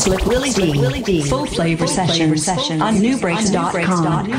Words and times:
Slick 0.00 0.24
Willy 0.24 1.02
Dee. 1.02 1.22
Full 1.22 1.44
Flava 1.44 1.86
session 1.86 2.34
session 2.38 2.80
on 2.80 2.94
nubreaks.com. 2.94 4.30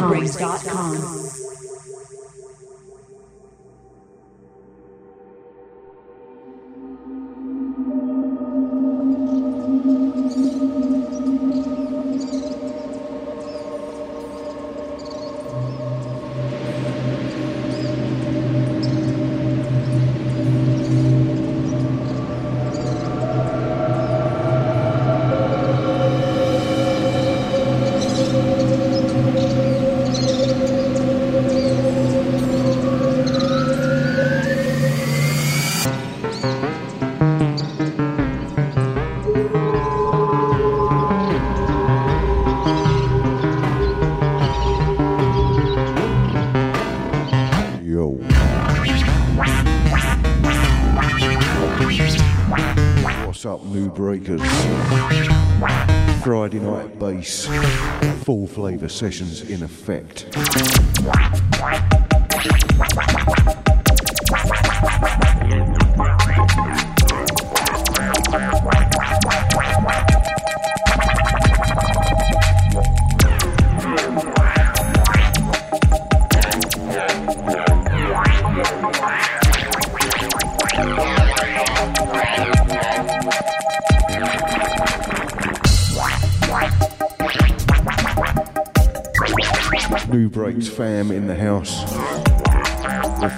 Full 57.22 58.47
Flava 58.47 58.89
sessions 58.89 59.41
in 59.50 59.64
effect. 59.64 60.91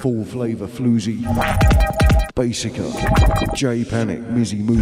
Full 0.04 0.22
flavour 0.22 0.66
floozy. 0.66 1.16
Basica. 2.34 2.84
J 3.54 3.86
Panic, 3.86 4.20
Mizzy 4.28 4.58
Moo. 4.58 4.76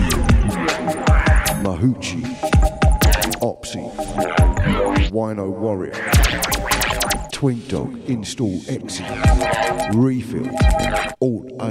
Mahuchi. 1.63 2.23
Opsy. 3.41 3.89
Wino 5.13 5.49
Warrior. 5.49 5.95
Twink 7.31 7.69
Dog, 7.69 7.97
Install 8.09 8.63
Exit. 8.67 9.07
Refill. 9.95 10.51
Alt 11.21 11.53
A. 11.61 11.71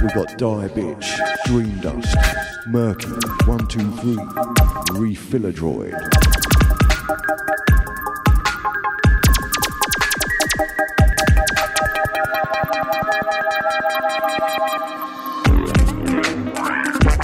We 0.00 0.08
got 0.14 0.38
Die 0.38 0.68
Bitch, 0.68 1.18
Dream 1.46 1.80
Dust, 1.80 2.16
Murky, 2.68 3.10
123, 3.74 4.14
Refiller 5.00 5.52
Droid. 5.52 5.90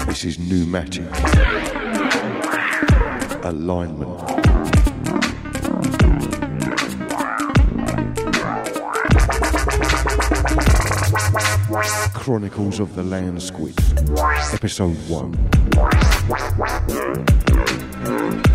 This 0.07 0.25
is 0.25 0.39
pneumatic. 0.41 1.07
Alignment. 3.45 4.19
Chronicles 12.13 12.81
of 12.81 12.97
the 12.97 13.05
Land 13.05 13.41
Squid, 13.41 13.79
Episode 14.53 14.97
1. 15.09 16.10
Yeah, 16.31 16.85
yeah, 16.89 17.25
yeah. 18.05 18.50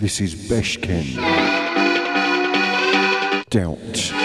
This 0.00 0.20
is 0.20 0.34
Beshkin. 0.34 1.16
Doubt. 3.50 4.17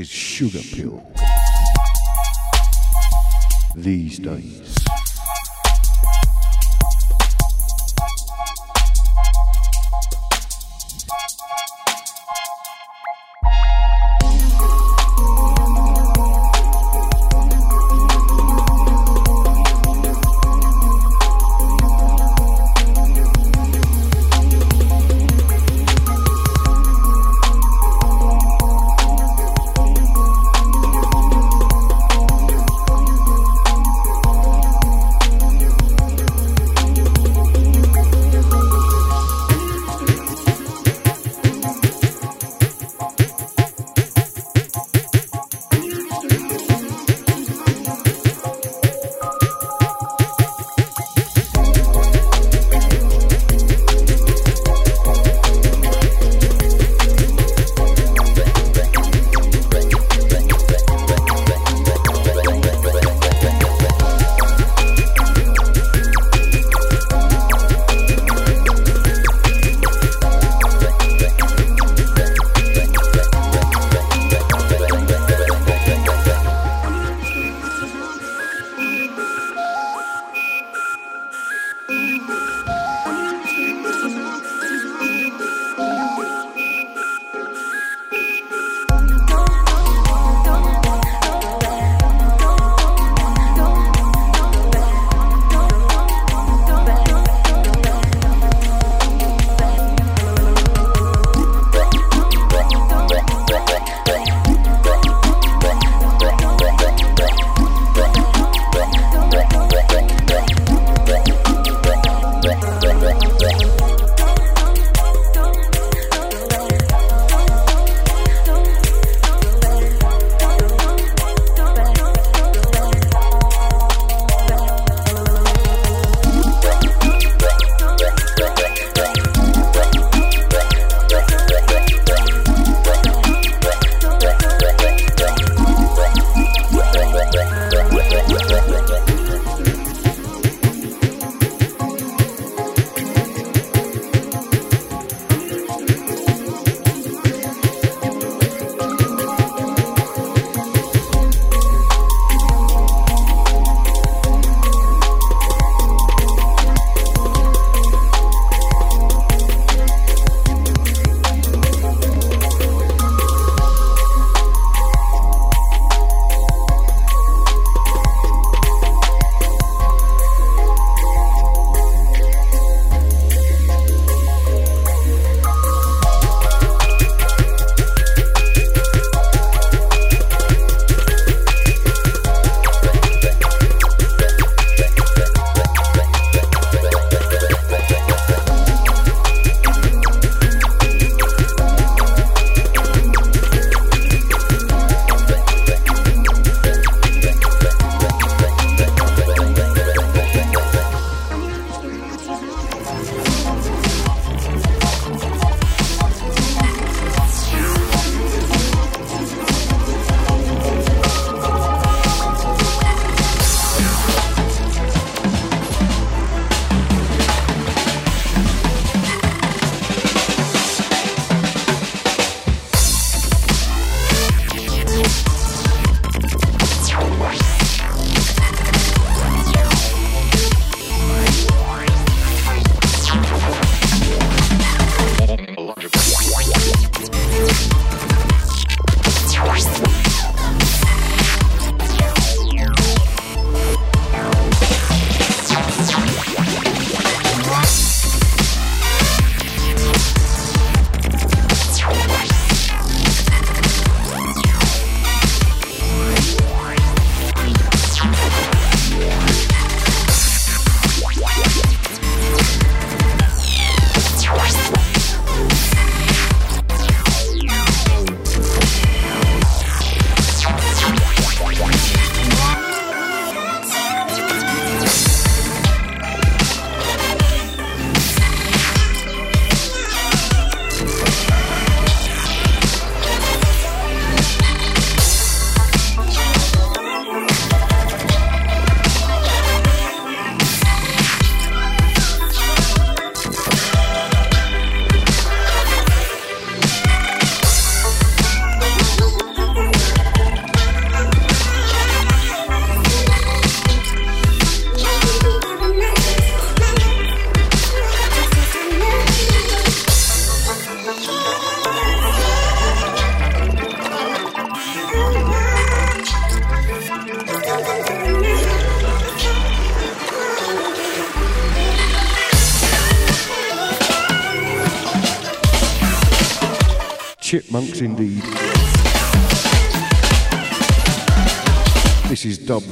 is 0.00 0.08
sugar 0.08 0.62
pill 0.72 1.02
these 3.76 4.18
days. 4.18 4.79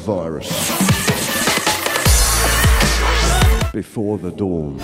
Virus. 0.09 0.49
Before 3.75 4.17
the 4.17 4.31
Dawn. 4.31 4.81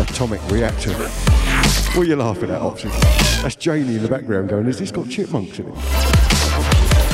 Atomic 0.00 0.40
Reactor. 0.50 0.94
What 0.94 1.98
are 1.98 2.04
you 2.04 2.16
laughing 2.16 2.50
at, 2.50 2.58
Opsy? 2.58 2.90
That's 3.42 3.54
Janie 3.54 3.96
in 3.96 4.02
the 4.02 4.08
background 4.08 4.48
going, 4.48 4.64
has 4.64 4.78
this 4.78 4.90
got 4.90 5.10
chipmunks 5.10 5.58
in 5.58 5.68
it? 5.68 5.74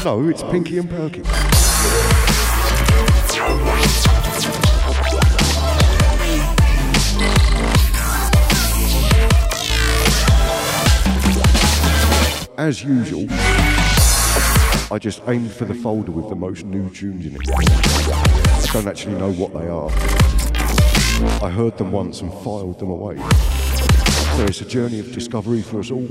No, 0.05 0.29
it's 0.29 0.45
Pinky 0.45 0.79
and 0.79 0.89
Perky. 0.89 1.23
As 12.57 12.85
usual, 12.85 13.27
I 14.93 14.99
just 14.99 15.23
aimed 15.29 15.53
for 15.53 15.67
the 15.67 15.75
folder 15.75 16.11
with 16.11 16.29
the 16.29 16.35
most 16.35 16.65
new 16.65 16.91
tunes 16.91 17.25
in 17.25 17.37
it. 17.37 17.41
I 17.55 18.67
don't 18.73 18.89
actually 18.89 19.15
know 19.15 19.31
what 19.33 19.53
they 19.53 19.69
are. 19.69 19.89
I 21.45 21.49
heard 21.49 21.79
them 21.79 21.93
once 21.93 22.23
and 22.23 22.33
filed 22.43 22.81
them 22.81 22.91
away. 22.91 23.17
So 24.37 24.45
it's 24.47 24.61
a 24.63 24.65
journey 24.65 24.99
of 24.99 25.13
discovery 25.13 25.63
for 25.63 25.79
us 25.79 25.93
all. 25.93 26.09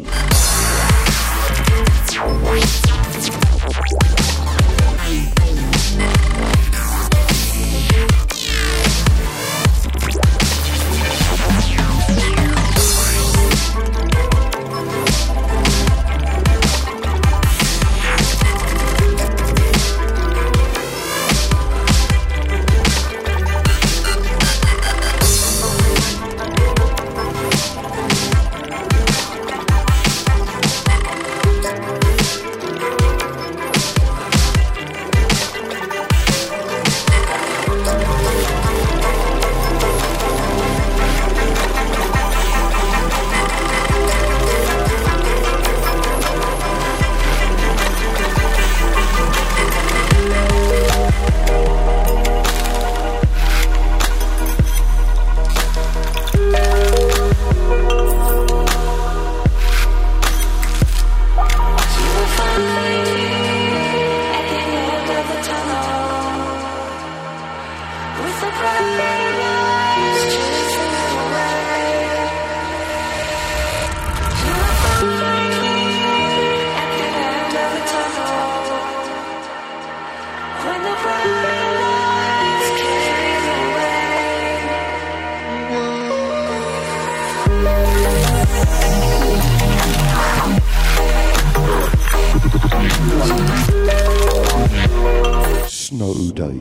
No 96.00 96.14
Day. 96.32 96.58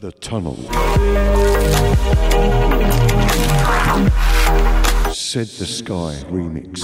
The 0.00 0.10
Tunnel. 0.22 0.56
Said 5.12 5.48
the 5.48 5.66
Sky 5.66 6.16
remix. 6.30 6.80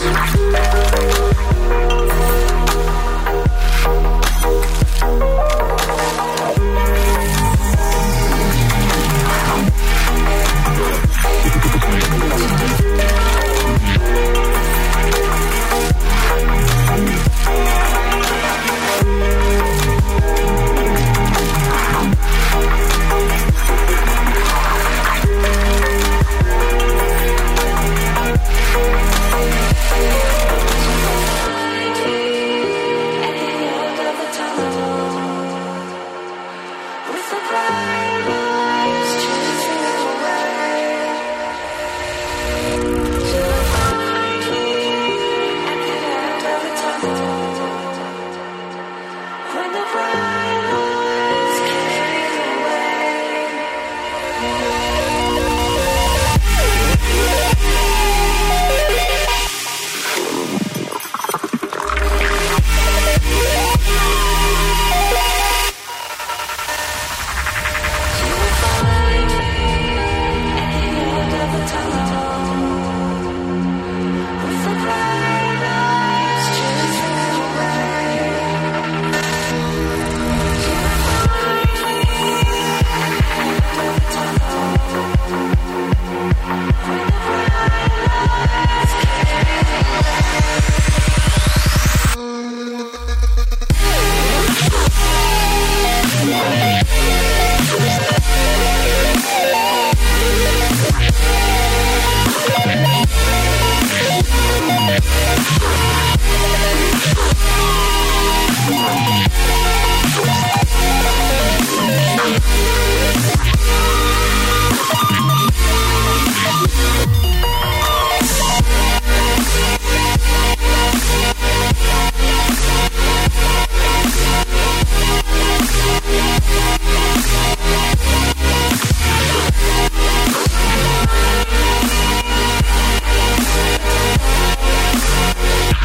We'll 105.40 105.70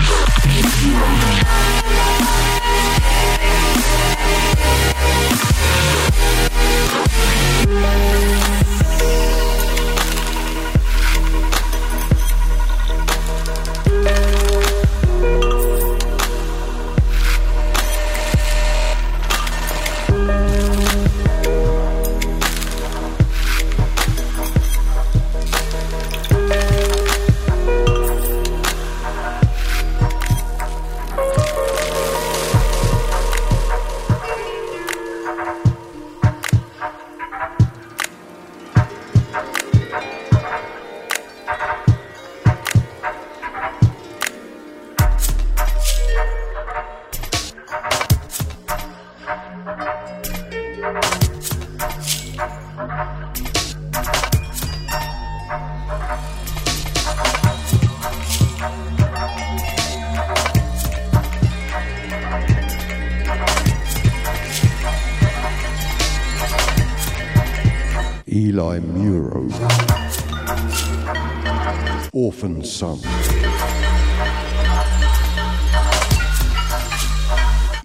Thank 0.06 1.46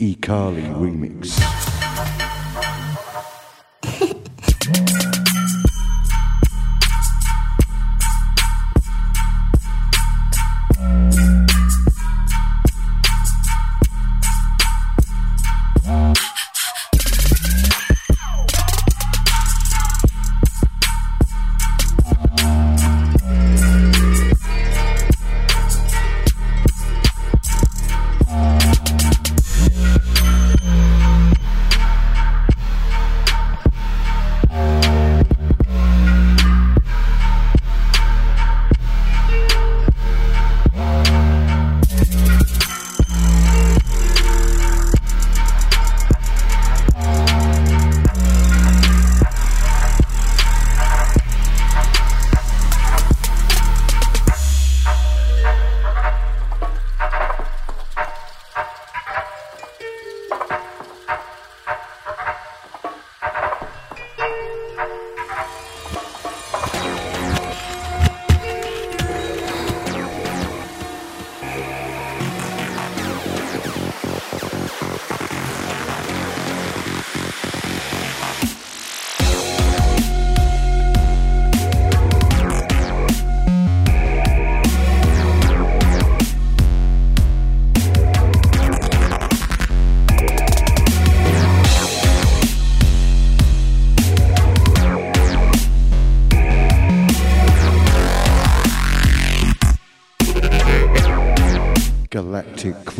E. 0.00 0.16
Carly 0.16 0.62
remix. 0.62 1.09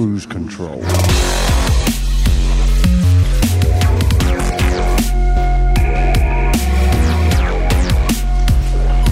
Cruise 0.00 0.24
Control. 0.24 0.80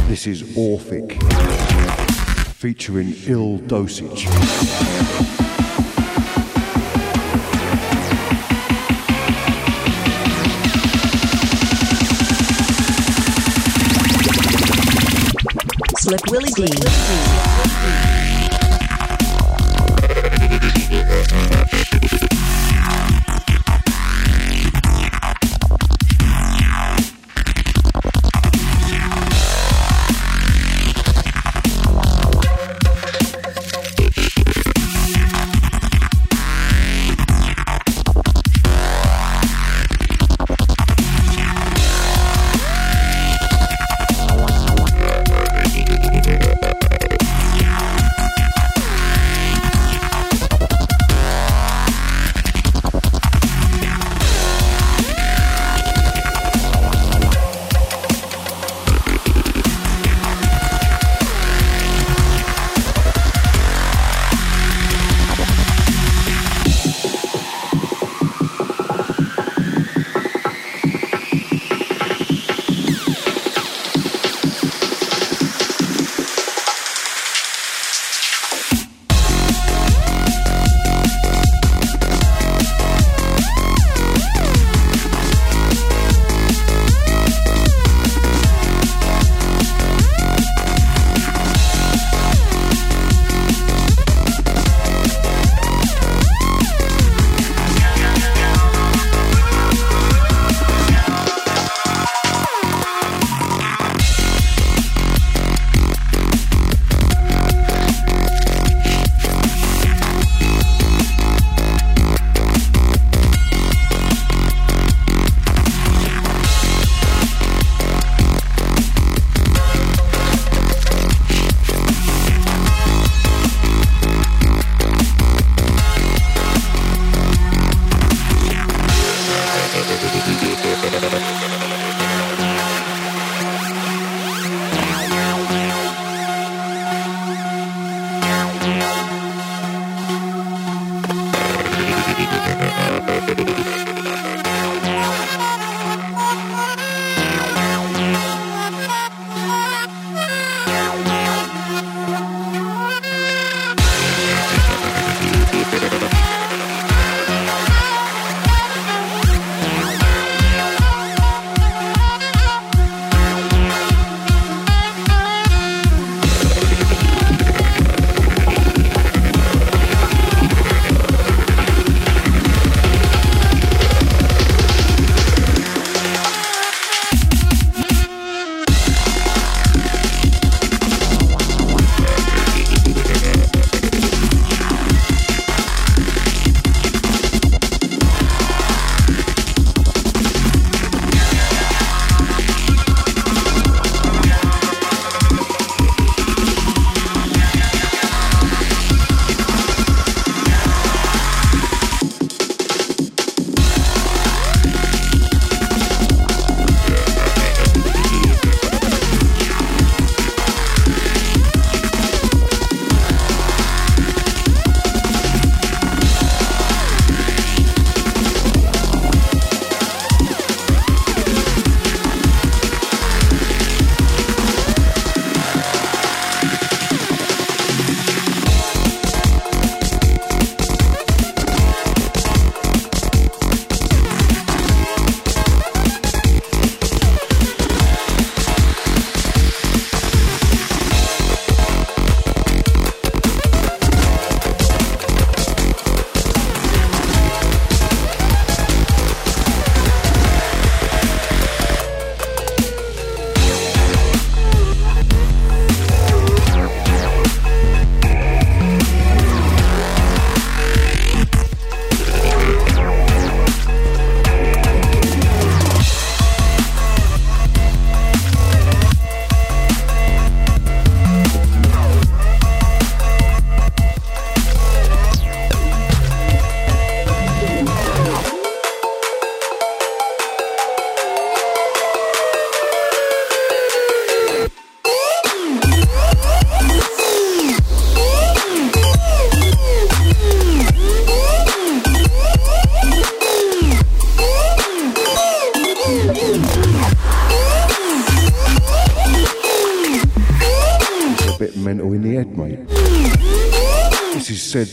This 0.09 0.27
is 0.27 0.57
Orphic, 0.57 1.23
featuring 2.55 3.13
Ill 3.27 3.59
Dosage. 3.59 4.29
Slick 15.99 16.25
Willie 16.31 16.49
D. 16.57 17.38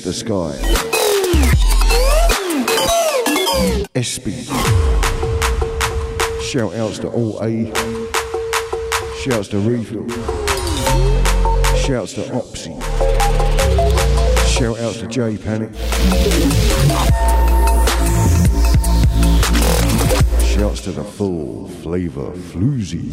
the 0.05 0.13
Sky. 0.13 0.53
Espy. 3.95 4.43
Shout 6.43 6.75
outs 6.75 6.99
to 6.99 7.09
all 7.09 7.41
A. 7.41 7.73
Shouts 9.23 9.47
to 9.47 9.57
Refill. 9.57 10.07
Shouts 11.75 12.13
to 12.13 12.21
Opsy. 12.35 12.79
Shout 14.47 14.79
outs 14.79 14.99
to 14.99 15.07
J 15.07 15.37
Panic. 15.37 15.73
Shouts 20.45 20.81
to 20.81 20.91
the 20.91 21.03
Full 21.03 21.67
Flava 21.67 22.31
floozy. 22.51 23.11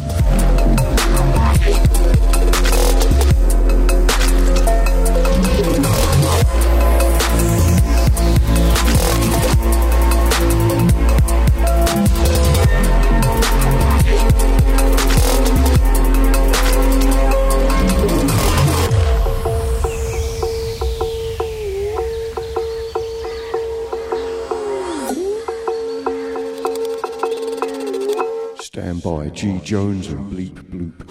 Jones 29.73 30.07
and 30.09 30.31
Bleep 30.31 30.53
Bloop. 30.69 31.02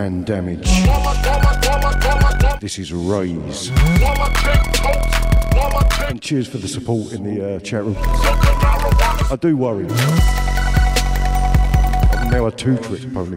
Van 0.00 0.24
Damage. 0.24 0.66
This 2.58 2.78
is 2.78 2.90
Raise. 2.90 3.68
And 6.08 6.22
cheers 6.22 6.48
for 6.48 6.56
the 6.56 6.66
support 6.66 7.12
in 7.12 7.22
the 7.22 7.56
uh, 7.56 7.60
chat 7.60 7.84
room. 7.84 7.96
I 7.98 9.36
do 9.38 9.58
worry. 9.58 9.84
I'm 12.16 12.30
now 12.30 12.46
a 12.46 12.50
two 12.50 12.78
tricks 12.78 13.04
pony. 13.12 13.36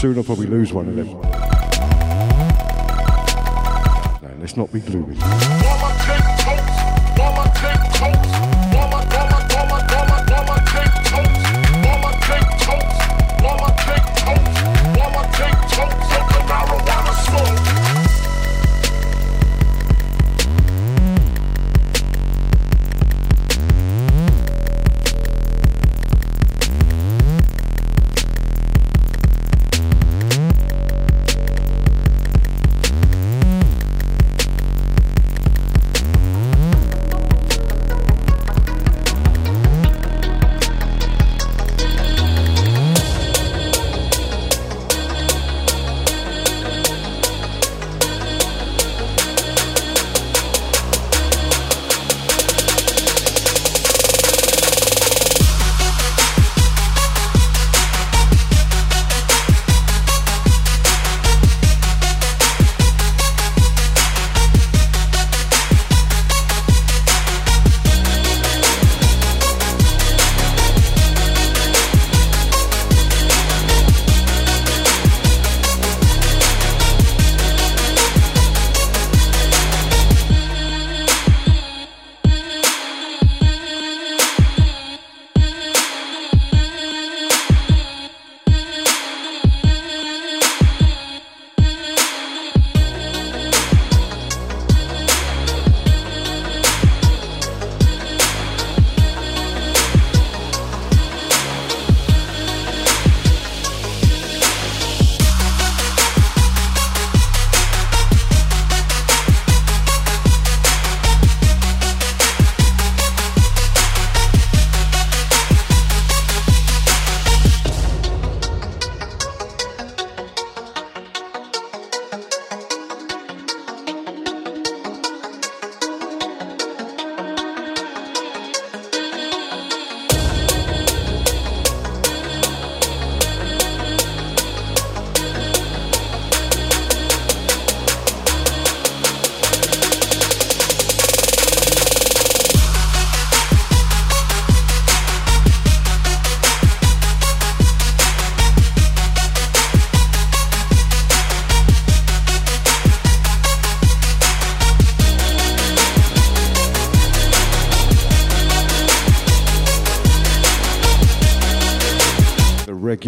Soon 0.00 0.18
I'll 0.18 0.24
probably 0.24 0.48
lose 0.48 0.72
one 0.72 0.88
of 0.88 0.96
them. 0.96 1.06
No, 4.22 4.36
let's 4.40 4.56
not 4.56 4.72
be 4.72 4.80
gloomy. 4.80 5.16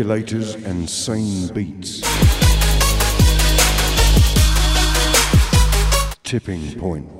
Regulators 0.01 0.55
and 0.55 0.89
sane 0.89 1.53
beats. 1.53 2.01
Tipping 6.25 6.81
point. 6.81 7.20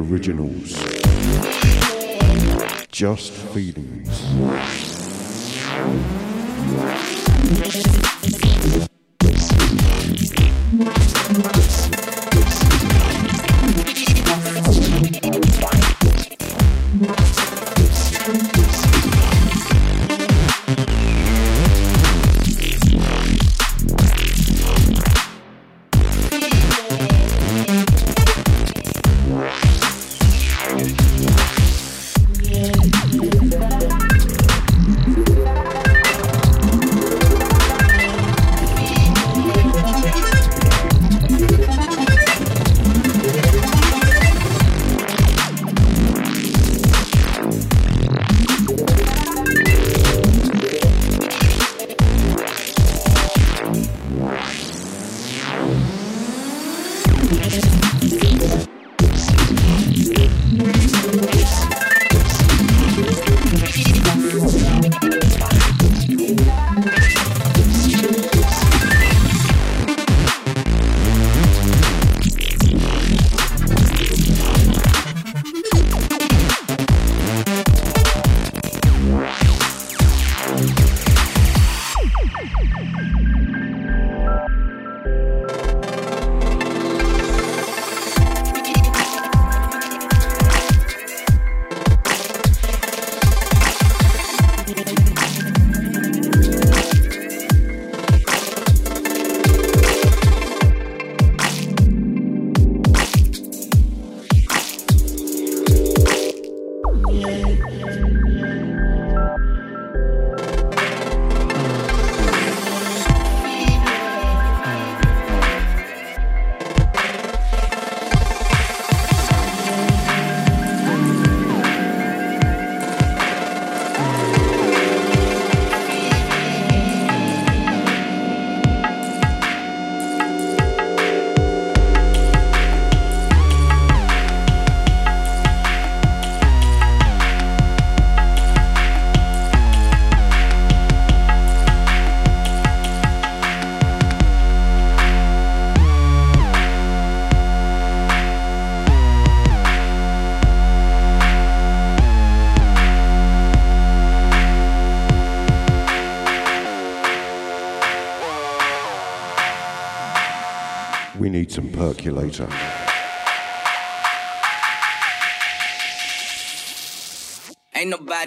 Originals. 0.00 0.72
Just 2.90 3.32
feelings. 3.32 4.49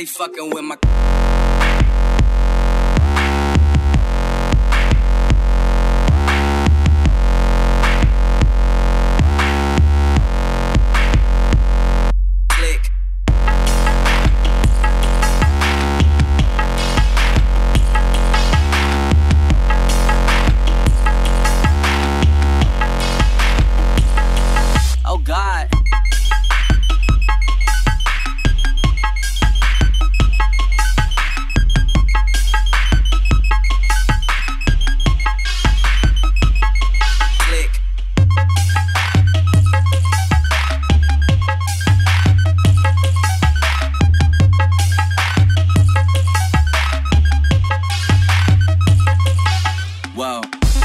Fucking 0.05 0.49
with 0.49 0.63
my. 0.63 0.82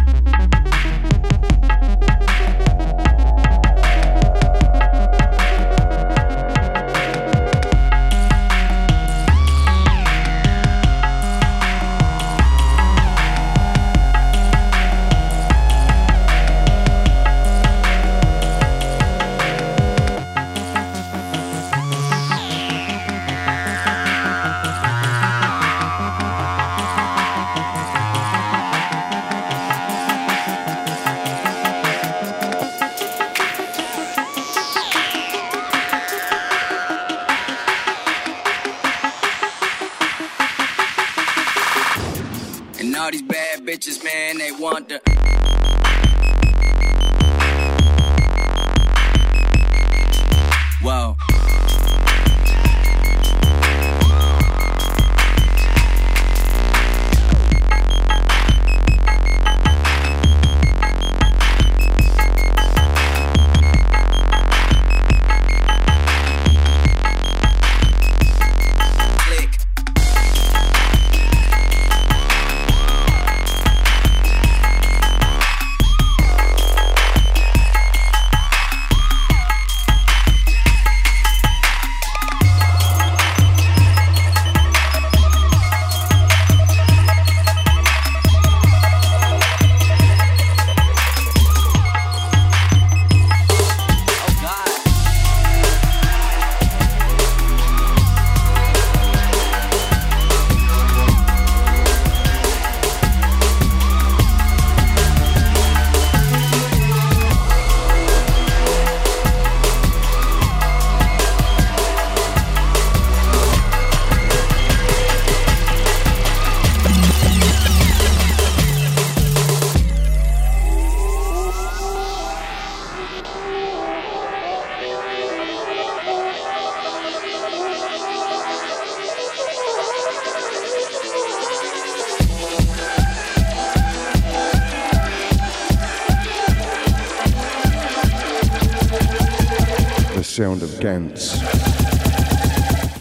Gantz. 140.80 141.40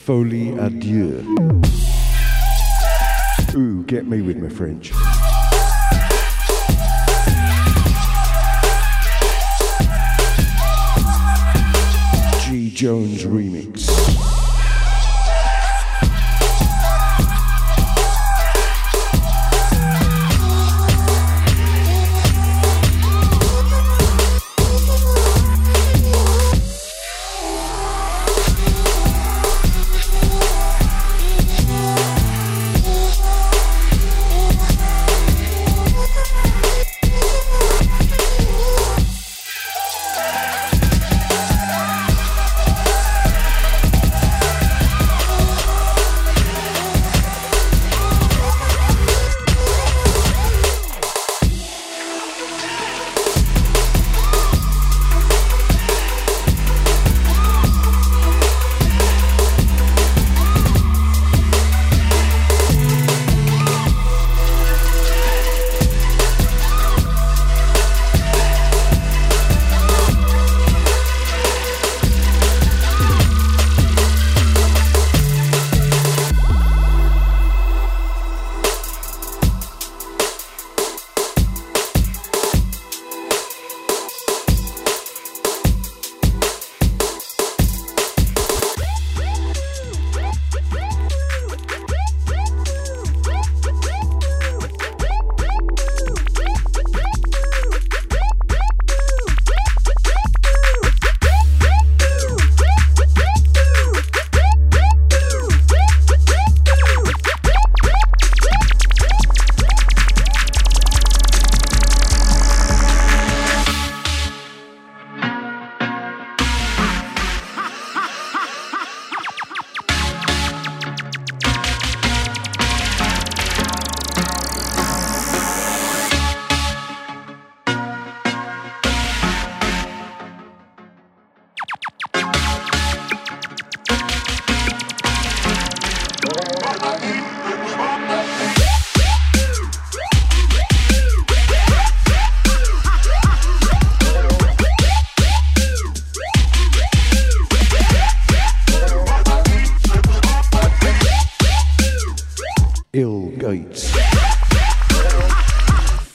Folie 0.05 0.53
à 0.59 0.69
Dieu. 0.69 1.23
Ooh, 3.55 3.83
get 3.85 4.07
me 4.07 4.21
with 4.21 4.37
my 4.37 4.49
French. 4.49 4.91
G. 12.45 12.71
Jones 12.71 13.25
remix. 13.25 14.26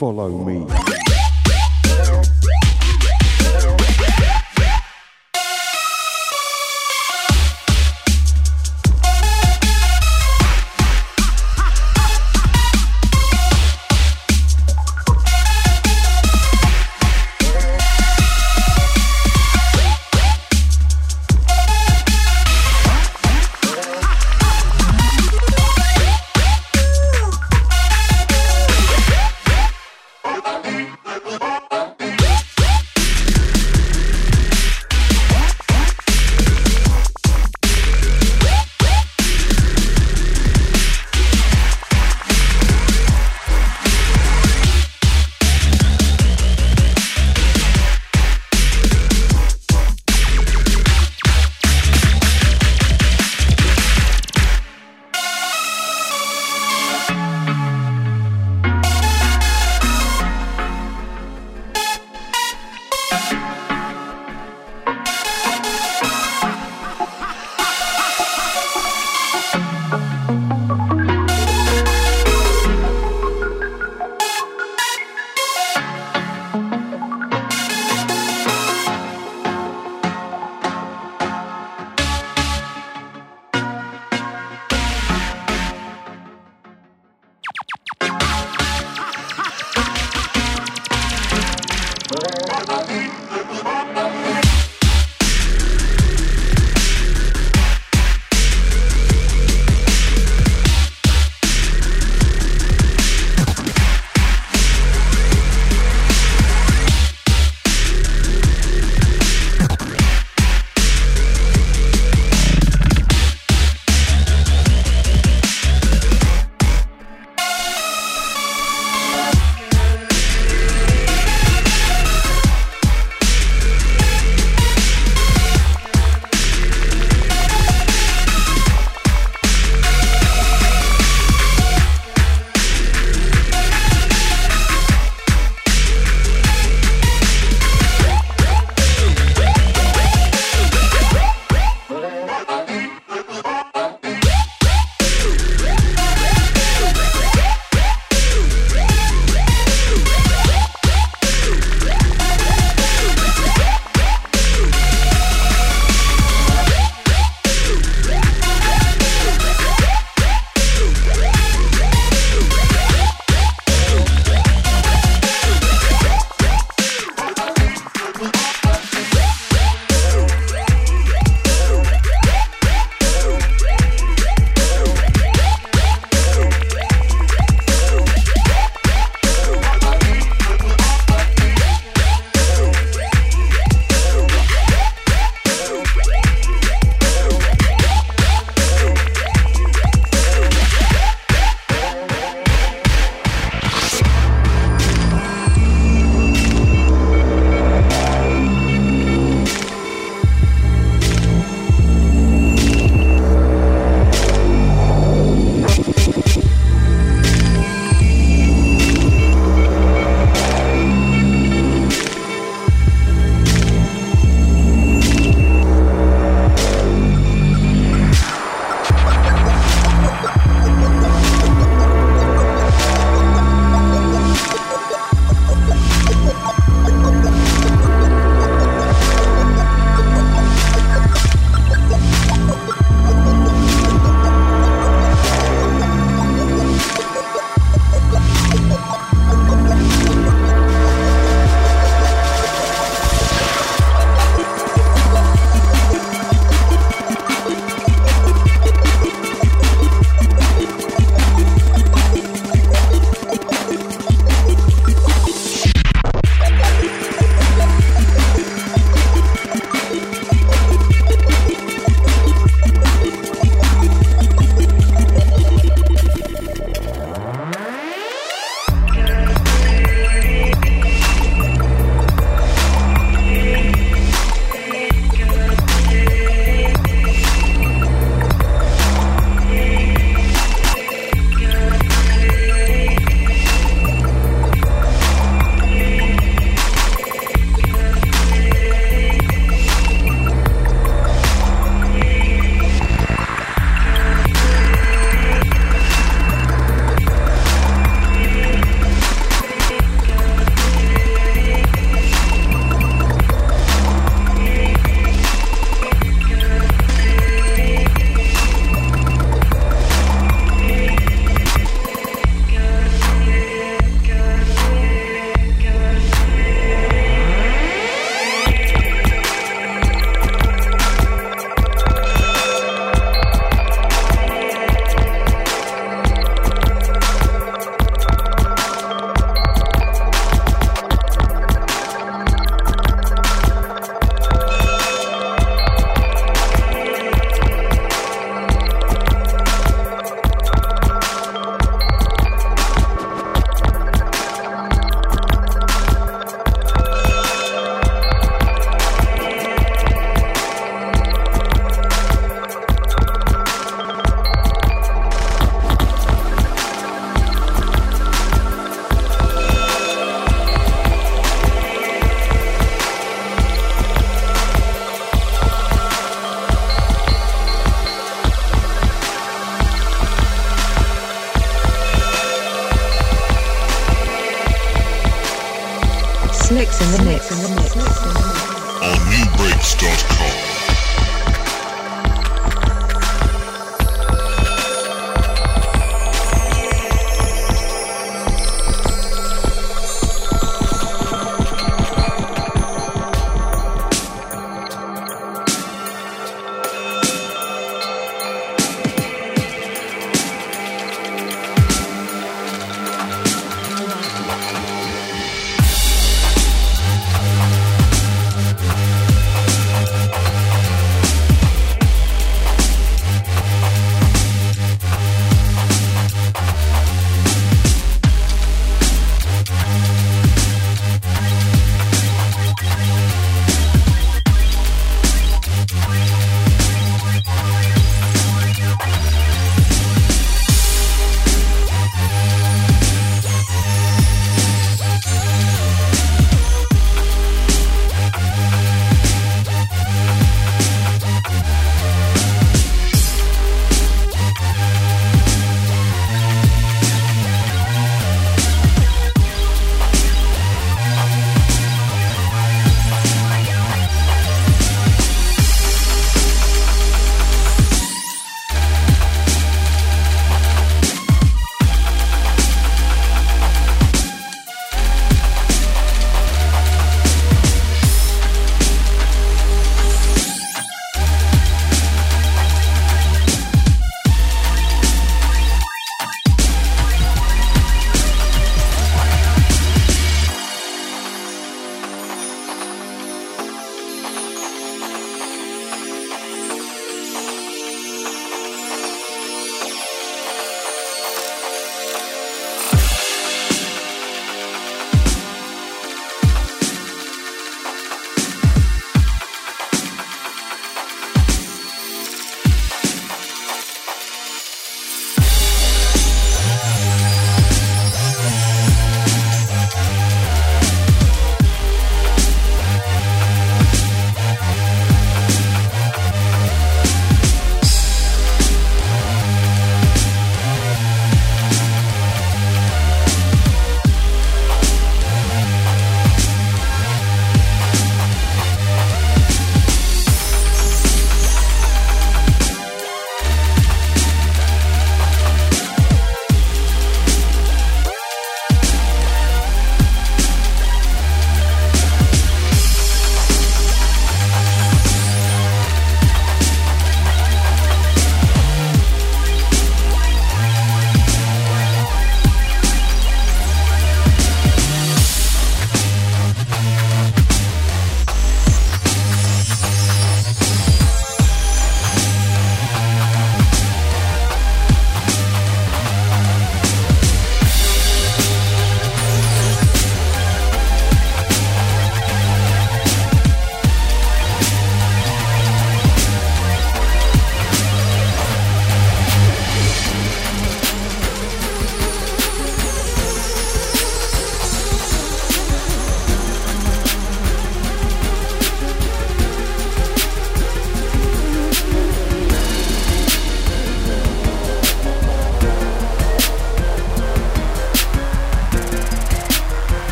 Follow 0.00 0.30
me. 0.44 1.09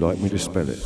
Like 0.00 0.18
me 0.18 0.30
to 0.30 0.38
spell 0.38 0.66
it? 0.66 0.78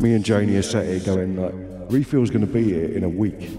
Me 0.00 0.14
and 0.14 0.24
Janie 0.24 0.56
are 0.56 0.62
sat 0.62 0.86
here 0.86 1.00
going 1.00 1.36
like, 1.36 1.52
Refill's 1.90 2.30
going 2.30 2.40
to 2.40 2.46
be 2.46 2.64
here 2.64 2.84
in 2.84 3.04
a 3.04 3.08
week. 3.08 3.50